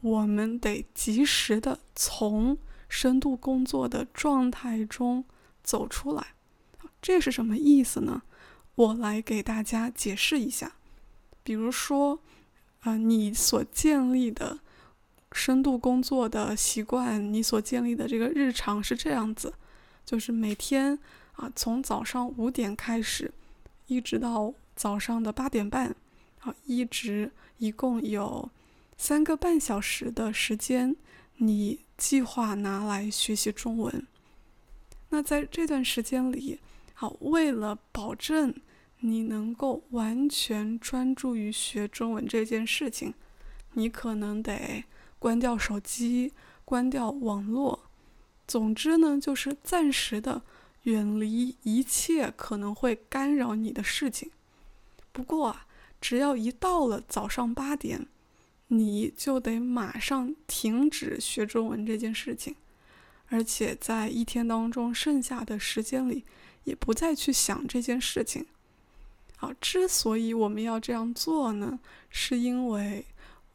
[0.00, 2.56] 我们得及时的从
[2.88, 5.24] 深度工作的状态中
[5.62, 6.34] 走出来。
[7.02, 8.22] 这是什么意思呢？
[8.74, 10.72] 我来给大家解释一下。
[11.42, 12.20] 比如说，
[12.80, 14.60] 啊，你所建立的
[15.32, 19.54] 深度工作的习惯，你所建立的这个日常是这样子，
[20.04, 20.98] 就是每天
[21.38, 23.32] 啊，从早上五点开始，
[23.86, 25.94] 一直到早上的八点半，
[26.40, 28.50] 啊，一直一共有
[28.96, 30.94] 三个半小时的时间，
[31.38, 34.06] 你计划拿来学习中文。
[35.08, 36.60] 那在这段时间里，
[36.92, 38.54] 好，为了保证。
[39.00, 43.14] 你能够完全专注于学中文这件事情，
[43.74, 44.82] 你可能得
[45.20, 46.32] 关掉手机，
[46.64, 47.84] 关掉网络。
[48.48, 50.42] 总之呢，就是暂时的
[50.88, 54.30] 远离一切可能会干扰你的事情。
[55.12, 55.66] 不过啊，
[56.00, 58.06] 只要一到了早上八点，
[58.68, 62.56] 你就得马上停止学中文这件事情，
[63.28, 66.24] 而且在一天当中剩下的时间里，
[66.64, 68.46] 也不再去想这件事情。
[69.36, 73.04] 好，之所以我们要这样做呢，是因为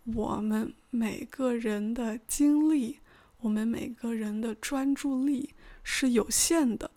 [0.06, 3.00] 我们每个人的精力，
[3.40, 5.50] 我们每个人的专注力
[5.84, 6.92] 是有限的。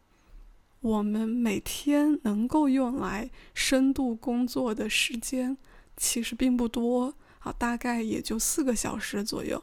[0.87, 5.59] 我们每天能够用来深度工作的时间
[5.97, 9.61] 其实并不多，啊，大概也就四个小时左右。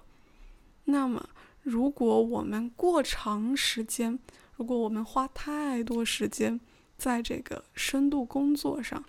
[0.83, 1.29] 那么，
[1.61, 4.19] 如果我们过长时间，
[4.57, 6.59] 如果我们花太多时间
[6.97, 9.01] 在这个深度工作上，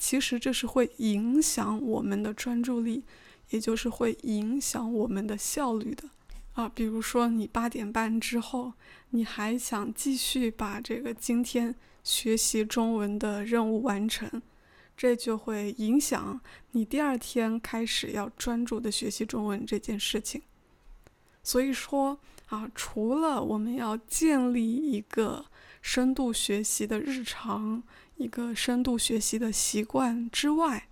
[0.00, 3.04] 其实这是会影响我们的专注力，
[3.50, 6.10] 也就是会影响我们的效率的
[6.52, 6.68] 啊。
[6.68, 8.72] 比如说，你八点半之后，
[9.10, 14.42] 你还想继续把这个今天学习中文的任务完成，
[14.96, 16.40] 这就会影响
[16.72, 20.42] 你第二天开始要专注的学习中文这件事情。
[21.42, 25.46] 所以说啊，除了我们要建立一个
[25.80, 27.82] 深度学习的日常。
[28.16, 30.88] 一个深度学习的习惯之外，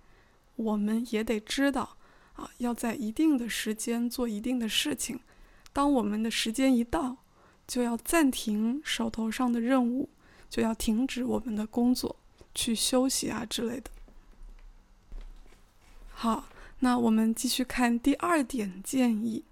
[0.55, 1.95] 我们也得知道
[2.33, 5.19] 啊，要在一定的时间做一定的事情。
[5.79, 7.15] 当我们的时间一到，
[7.65, 10.09] 就要暂停手头上的任务，
[10.49, 12.17] 就要停止我们的工作，
[12.53, 13.89] 去休息啊之类的。
[16.09, 16.49] 好，
[16.79, 19.45] 那我们继续看第二点建议。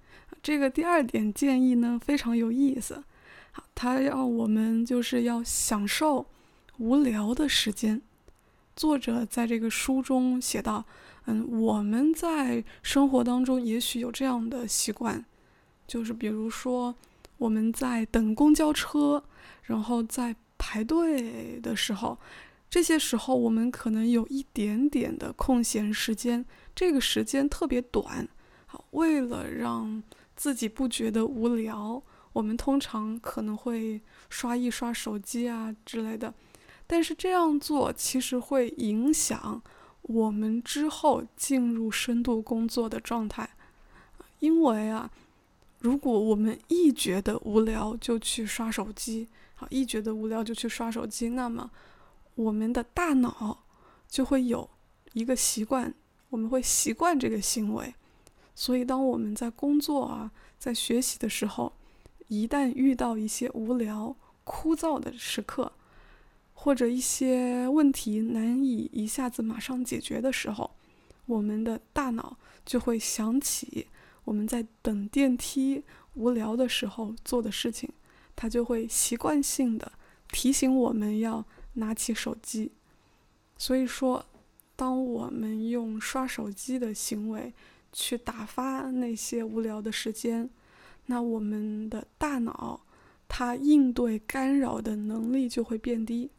[0.44, 3.02] 这个第二点建议呢，非常有意思。
[3.54, 6.26] 好，他要我们就是要享受
[6.80, 8.02] 无聊的时间。
[8.76, 10.84] 作者在这个书中写道
[11.24, 15.24] ：“嗯，我们在生活当中也许有这样的习惯，
[15.88, 16.94] 就是比如说。”
[17.40, 19.24] 我们在等公交车，
[19.66, 22.18] 然后在排队的时候，
[22.68, 28.28] 这些时候我们可能有一点点的空闲时间，这个时间特别短。
[28.66, 30.02] 好，为了让
[30.36, 32.02] 自己不觉得无聊，
[32.34, 36.34] 我们通常可能会刷一刷手机啊之类的。
[36.88, 39.62] 但是这样做其实会影响
[40.02, 43.48] 我们之后进入深度工作的状态，
[44.40, 45.12] 因为啊。
[45.80, 51.70] 如果我们一觉得无聊就去刷手机，好，一觉得无聊就去刷手机，那么
[52.36, 53.64] 我们的大脑
[54.08, 54.68] 就会有
[55.14, 55.94] 一个习惯，
[56.30, 57.94] 我们会习惯这个行为。
[58.56, 61.72] 所以，当我们在工作啊，在学习的时候，
[62.28, 65.72] 一旦遇到一些无聊、枯燥的时刻，
[66.56, 70.72] 或者一些问题难以一下子马上解决的时候，
[71.28, 73.86] 我们的大脑就会想起。
[74.28, 75.82] 我们在等电梯
[76.16, 77.90] 无聊的时候做的事情，
[78.36, 79.90] 它就会习惯性的
[80.34, 82.74] 提醒我们要拿起手机。
[83.58, 84.26] 所以说，
[84.76, 87.54] 当我们用刷手机的行为
[87.94, 90.50] 去打发那些无聊的时间，
[91.06, 92.82] 那我们的大脑
[93.30, 96.30] 它应对干扰的能力就会变低。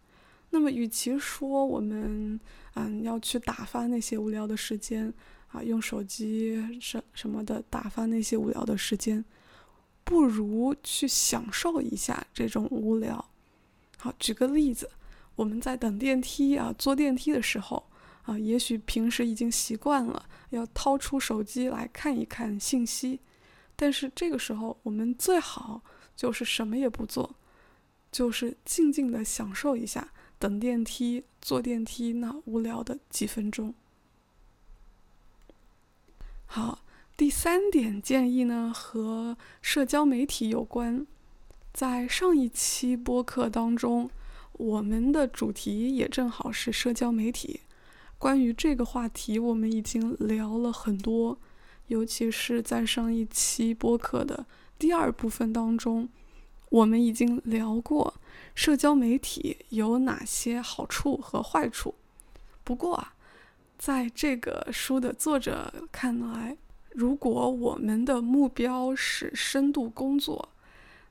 [0.51, 2.39] 那么，与其说我们
[2.75, 5.15] 嗯要去打发那些无聊的时间，
[5.49, 9.25] 啊，用手机什什么的打发那些无聊的时间，
[10.05, 13.25] 不如去享受一下这种无聊。
[13.97, 14.91] 好，举个例子，
[15.35, 17.83] 我们在等电梯啊，坐电梯的时候
[18.23, 23.21] 啊，也许平时已经习惯了要掏出手机来看一看信息，
[23.75, 25.83] 但是这个时候我们最好
[26.15, 27.35] 就是什么也不做，
[28.13, 33.75] 就是静静的享受一下等电梯、坐电梯那无聊的几分钟。
[36.51, 36.79] 好，
[37.15, 41.07] 第三点建议呢，和社交媒体有关。
[41.75, 44.09] 在上一期播客当中，
[44.55, 47.61] 我们的主题也正好是社交媒体。
[48.17, 51.39] 关于这个话题，我们已经聊了很多，
[51.89, 54.47] 尤其是在上一期播客的
[54.79, 56.09] 第二部分当中，
[56.71, 58.15] 我们已经聊过
[58.55, 61.95] 社交媒体有哪些好处和坏处。
[62.65, 63.13] 不过啊。
[63.79, 66.57] 在这个书的作者看来，
[66.91, 70.49] 如果我们的目标是深度工作，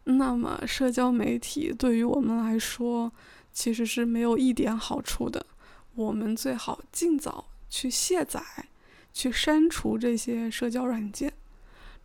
[0.03, 3.11] 那么社交媒体对于我们来说
[3.53, 5.45] 其实是没有一点好处的。
[5.95, 8.41] 我们最好尽早去卸载、
[9.13, 11.33] 去删除这些社交软件。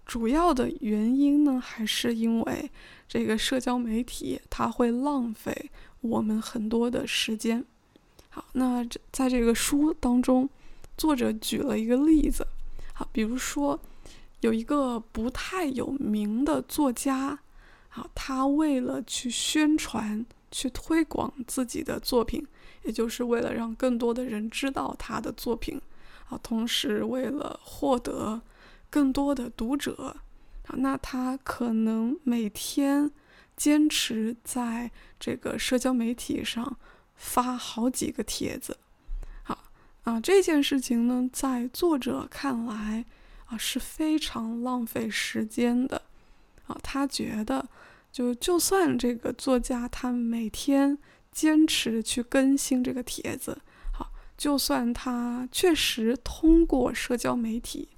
[0.06, 2.70] 主要的原因呢，还是因为
[3.08, 7.64] 这个社交媒体它会浪费我们很多的时间。
[8.34, 10.48] 好，那这在这个书当中，
[10.96, 12.46] 作者举了一个例子。
[12.94, 13.78] 好，比如说
[14.40, 17.38] 有一个不太有名的作家，
[17.90, 22.46] 好，他为了去宣传、去推广自己的作品，
[22.84, 25.78] 也就是为了让更多的人知道他的作品，
[26.30, 28.40] 啊，同时为了获得
[28.88, 30.16] 更多的读者，
[30.68, 33.10] 啊，那他可能每天
[33.58, 36.78] 坚持在这个社交媒体上。
[37.22, 38.76] 发好几个帖子，
[39.44, 39.56] 好
[40.02, 43.06] 啊，这件事情呢，在作者看来
[43.46, 46.02] 啊是非常浪费时间的
[46.66, 46.76] 啊。
[46.82, 47.66] 他觉得，
[48.10, 50.98] 就就算这个作家他每天
[51.30, 53.62] 坚持去更新这个帖子，
[53.94, 57.88] 好，就算他确实通过社交媒体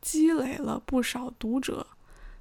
[0.00, 1.86] 积累了不少读者，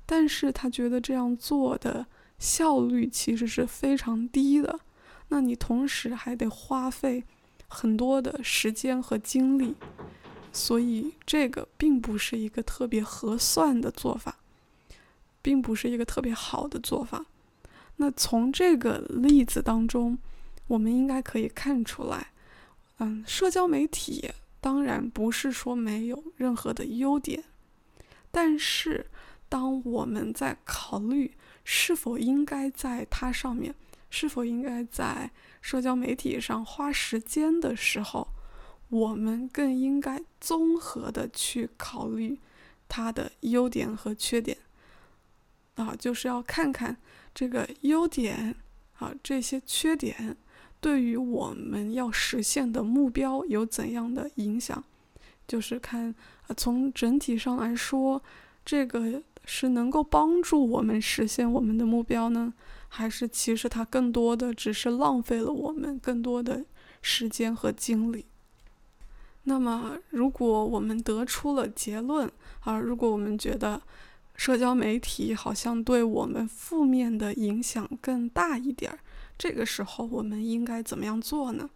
[0.05, 2.07] 但是他觉得这样做的
[2.39, 4.79] 效率其实是非常低的。
[5.29, 7.23] 那你同时还得花费
[7.67, 9.75] 很多的时间和精力，
[10.51, 14.37] 所以这个并不是一个特别合算的做法，
[15.41, 17.25] 并不是一个特别好的做法。
[17.97, 20.17] 那从这个例子当中，
[20.67, 22.31] 我们应该可以看出来，
[22.97, 27.43] 嗯，社交媒体当然不是说没有任何的优点，
[28.31, 29.05] 但是
[29.47, 33.75] 当我们在考虑是否应该在它上面。
[34.09, 35.31] 是否应该在
[35.61, 38.27] 社交媒体上花时间的时候，
[38.89, 42.39] 我们更应该综合的去考虑
[42.87, 44.57] 它的优点和缺点。
[45.75, 46.97] 啊，就是要看看
[47.33, 48.53] 这个优点
[48.97, 50.35] 啊，这些缺点
[50.81, 54.83] 对于我们要实现的目标有怎样的影响，
[55.47, 56.13] 就是看
[56.47, 58.21] 啊从整体上来说，
[58.65, 62.53] 这个是能够帮助我们实现我们的目标呢，
[62.89, 66.65] 还是其实它更多的只是浪费了我们更多的
[67.01, 68.25] 时间和精力？
[69.43, 72.29] 那么，如果我们得出了结论
[72.59, 73.81] 啊，如果我们觉得
[74.35, 78.99] 社交媒体好像对我们负面的影响更大一点儿，
[79.37, 81.69] 这个时候我们应该怎么样做呢？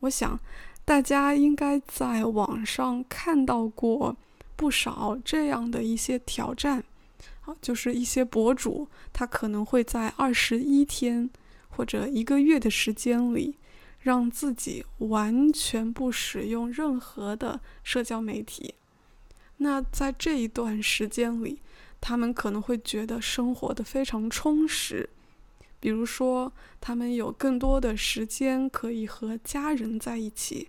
[0.00, 0.38] 我想，
[0.84, 4.16] 大家应该在网上看到过
[4.56, 6.84] 不少这样的一些挑战，
[7.42, 11.30] 啊，就是一些博主他可能会在二十一天
[11.68, 13.56] 或者一个月的时间里。
[14.02, 18.74] 让自己完全不使用任何的社交媒体，
[19.58, 21.60] 那在这一段时间里，
[22.00, 25.08] 他们可能会觉得生活的非常充实。
[25.78, 30.68] 比如说，他们有更多的时间可以和家人在一起，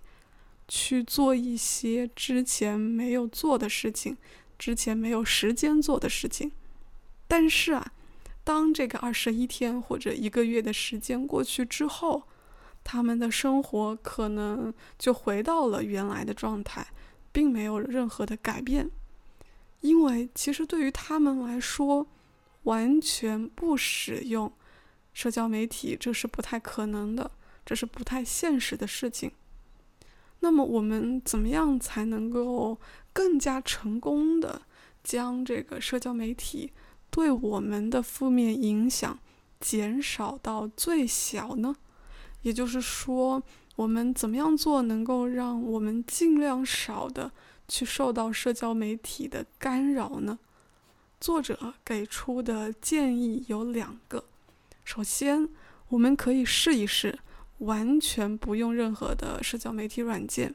[0.68, 4.16] 去做一些之前没有做的事情，
[4.56, 6.52] 之前没有时间做的事情。
[7.26, 7.92] 但是啊，
[8.42, 12.24] 当这个二十一天或者一个月的时间过去之后，
[12.82, 16.86] 他们的生活可能就回到了原来的状态，
[17.32, 18.90] 并没有任何的改变，
[19.80, 22.06] 因为其实对于他们来说，
[22.64, 24.52] 完全不使用
[25.12, 27.30] 社交媒体这是不太可能的，
[27.64, 29.32] 这是不太现实的事情。
[30.40, 32.78] 那么我们怎么样才能够
[33.14, 34.60] 更加成功的
[35.02, 36.70] 将这个社交媒体
[37.14, 39.16] 对我们的负面影响
[39.60, 41.76] 减少到最小呢？
[42.42, 43.40] 也就是说，
[43.76, 47.30] 我们怎么样做能够让我们尽量少的
[47.68, 50.40] 去受到社交媒体的干扰呢？
[51.20, 54.24] 作者给出的建议有两个。
[54.84, 55.48] 首先，
[55.90, 57.20] 我们可以试一试
[57.58, 60.52] 完全不用任何的社交媒体软件。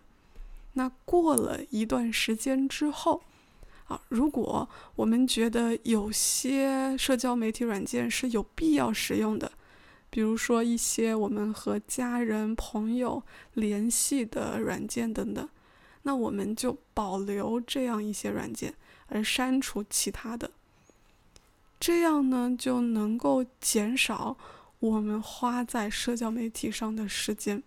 [0.73, 3.23] 那过了一段时间之后，
[3.89, 9.51] 啊，如果我们觉得有些社交媒体软件是有必要使用的，
[10.09, 13.21] 比如说一些我们和家人、朋友
[13.55, 15.49] 联系的软件等等，
[16.03, 18.75] 那我们就保留这样一些软件，
[19.07, 20.51] 而删除其他的。
[21.79, 24.37] 这样呢，就能够减少
[24.79, 27.63] 我们花在社交媒体上的时间。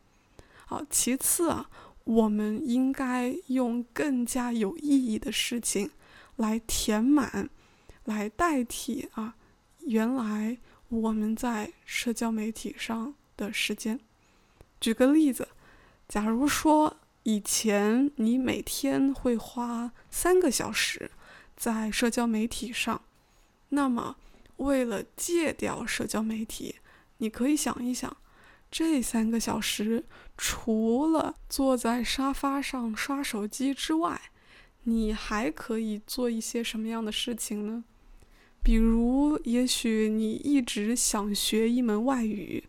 [0.66, 1.68] 好，其次啊，
[2.05, 5.91] 我们应该用更加有意义的事情
[6.37, 7.51] 来填满，
[8.05, 9.37] 来代替啊，
[9.80, 10.59] 原来。
[10.93, 13.99] 我们在社交媒体上的时间，
[14.78, 15.49] 举个例子，
[16.07, 21.11] 假如说以前你每天会花三个小时
[21.57, 23.01] 在社交媒体上，
[23.70, 24.16] 那么
[24.59, 26.76] 为了戒掉社交媒体，
[27.16, 28.14] 你可以想一想，
[28.70, 30.05] 这三个小时
[30.37, 34.20] 除了坐在沙发上刷手机之外，
[34.85, 37.85] 你还可以做一些什么样的事情呢？
[38.62, 42.62] 比如，也许你一直想学一门外语，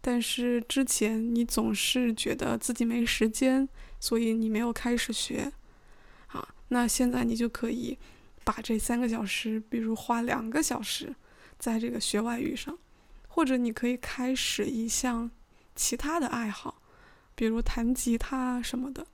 [0.00, 5.52] 但是之前你总是觉得自己没时间，所以你没有开始学。
[6.26, 7.98] 好，那现在你就可以
[8.44, 11.14] 把这三个小时，比如花两个小时
[11.58, 12.78] 在这个学外语上，
[13.28, 15.30] 或者你可以开始一项
[15.74, 16.82] 其他的爱好，
[17.34, 19.06] 比如弹吉他什么的。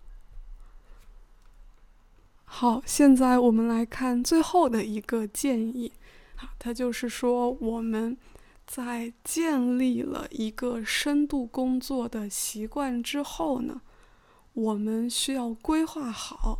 [2.45, 5.92] 好，现在我们来看最后的一个建议。
[6.59, 8.16] 他就是说，我们
[8.66, 13.80] 在建立了一个深度工作的习惯之后呢，
[14.53, 16.59] 我们需要规划好，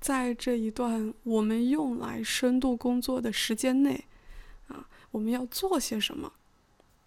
[0.00, 4.04] 在这一段我们用来深度工作的时间内，
[4.68, 6.32] 啊，我们要做些什么？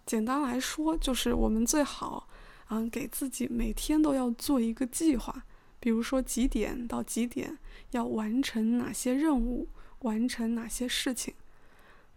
[0.04, 2.28] 简单来说，就是我们最好，
[2.68, 5.44] 嗯，给自己每天都要做一个计划，
[5.80, 7.58] 比如说几点到几点
[7.90, 9.66] 要完成哪些任务，
[10.00, 11.34] 完成哪些事情。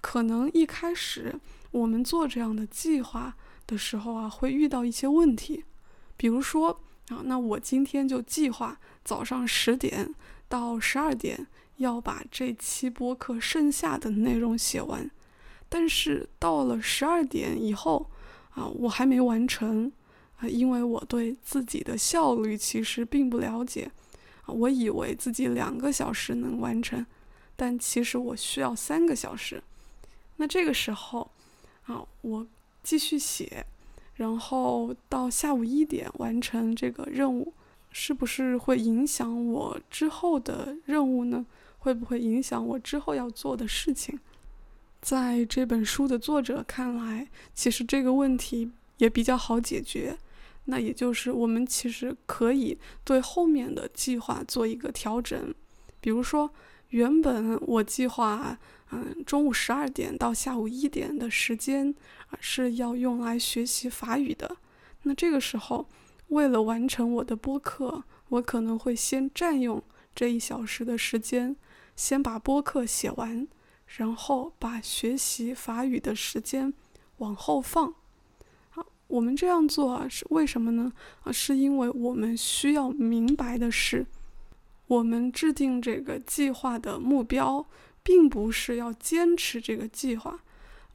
[0.01, 1.39] 可能一开始
[1.71, 3.35] 我们做这样的计划
[3.65, 5.63] 的时候啊，会遇到一些问题，
[6.17, 10.13] 比如说啊，那我今天就计划早上十点
[10.49, 11.47] 到十二点
[11.77, 15.09] 要把这期播客剩下的内容写完，
[15.69, 18.09] 但是到了十二点以后
[18.55, 19.91] 啊，我还没完成
[20.37, 23.91] 啊，因为我对自己的效率其实并不了解
[24.45, 27.05] 啊，我以为自己两个小时能完成，
[27.55, 29.61] 但其实我需要三个小时。
[30.37, 31.31] 那这个时候，
[31.85, 32.47] 啊，我
[32.81, 33.65] 继续写，
[34.15, 37.53] 然后到下午一点完成这个任务，
[37.91, 41.45] 是不是会影响我之后的任务呢？
[41.79, 44.19] 会不会影响我之后要做的事情？
[45.01, 48.71] 在这本书的作者看来，其实这个问题
[49.03, 50.17] 也比较好解决。
[50.65, 55.53] 那也就是我们其实可以对后面的计划做一个调整。
[55.99, 56.49] 比如说，
[56.89, 58.57] 原本我计划，
[58.91, 61.93] 嗯，中午十二点到下午一点的时间
[62.39, 64.55] 是要用来学习法语的。
[65.01, 65.85] 那这个时候，
[66.29, 69.83] 为了完成我的播客，我可能会先占用
[70.15, 71.57] 这一小时的时间，
[71.97, 73.45] 先把播客写完。
[73.85, 76.73] 然后把学习法语的时间
[77.17, 77.93] 往后放。
[79.13, 80.91] 我们这样做啊，是为什么呢？
[81.21, 84.07] 啊，是因为我们需要明白的是，
[84.87, 87.63] 我们制定这个计划的目标，
[88.01, 90.39] 并不是要坚持这个计划，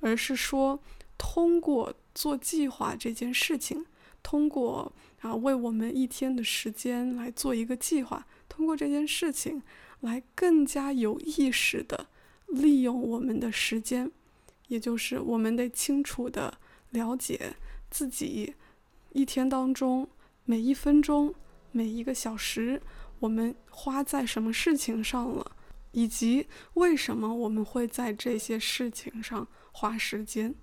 [0.00, 0.80] 而是说
[1.16, 3.86] 通过做计划这件事情，
[4.20, 9.62] 通过啊为我们一天的时间来做一个计划，通过这件事情
[10.00, 12.08] 来更加有意识的。
[12.48, 14.10] 利用我们的时间，
[14.66, 16.58] 也就是我们得清楚的
[16.90, 17.54] 了解
[17.90, 18.54] 自己
[19.12, 20.08] 一天当中
[20.44, 21.34] 每一分钟、
[21.72, 22.80] 每一个小时，
[23.20, 25.52] 我们花在什么事情上了，
[25.92, 30.54] 以及为什么我们会在这些事情上花时间。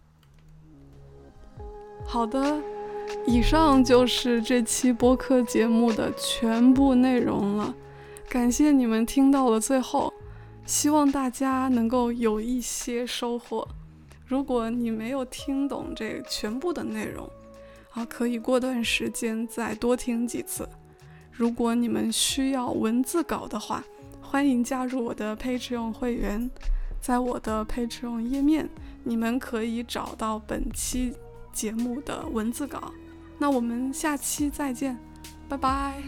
[2.05, 2.61] 好的，
[3.25, 7.75] 以上就是这期播客节目的全部内容了，
[8.29, 10.13] 感谢你们听到了最后。
[10.65, 13.67] 希望大家能够有一些收获。
[14.25, 17.29] 如果你没有听懂这全部的内容，
[17.91, 20.67] 啊，可以过段时间再多听几次。
[21.31, 23.83] 如果你们需要文字稿的话，
[24.21, 26.49] 欢迎加入我的 Patreon 会员，
[26.99, 28.67] 在我的 Patreon 页面，
[29.03, 31.13] 你们可以找到本期
[31.53, 32.91] 节目的文字稿。
[33.37, 34.97] 那我们下期再见，
[35.47, 36.01] 拜拜。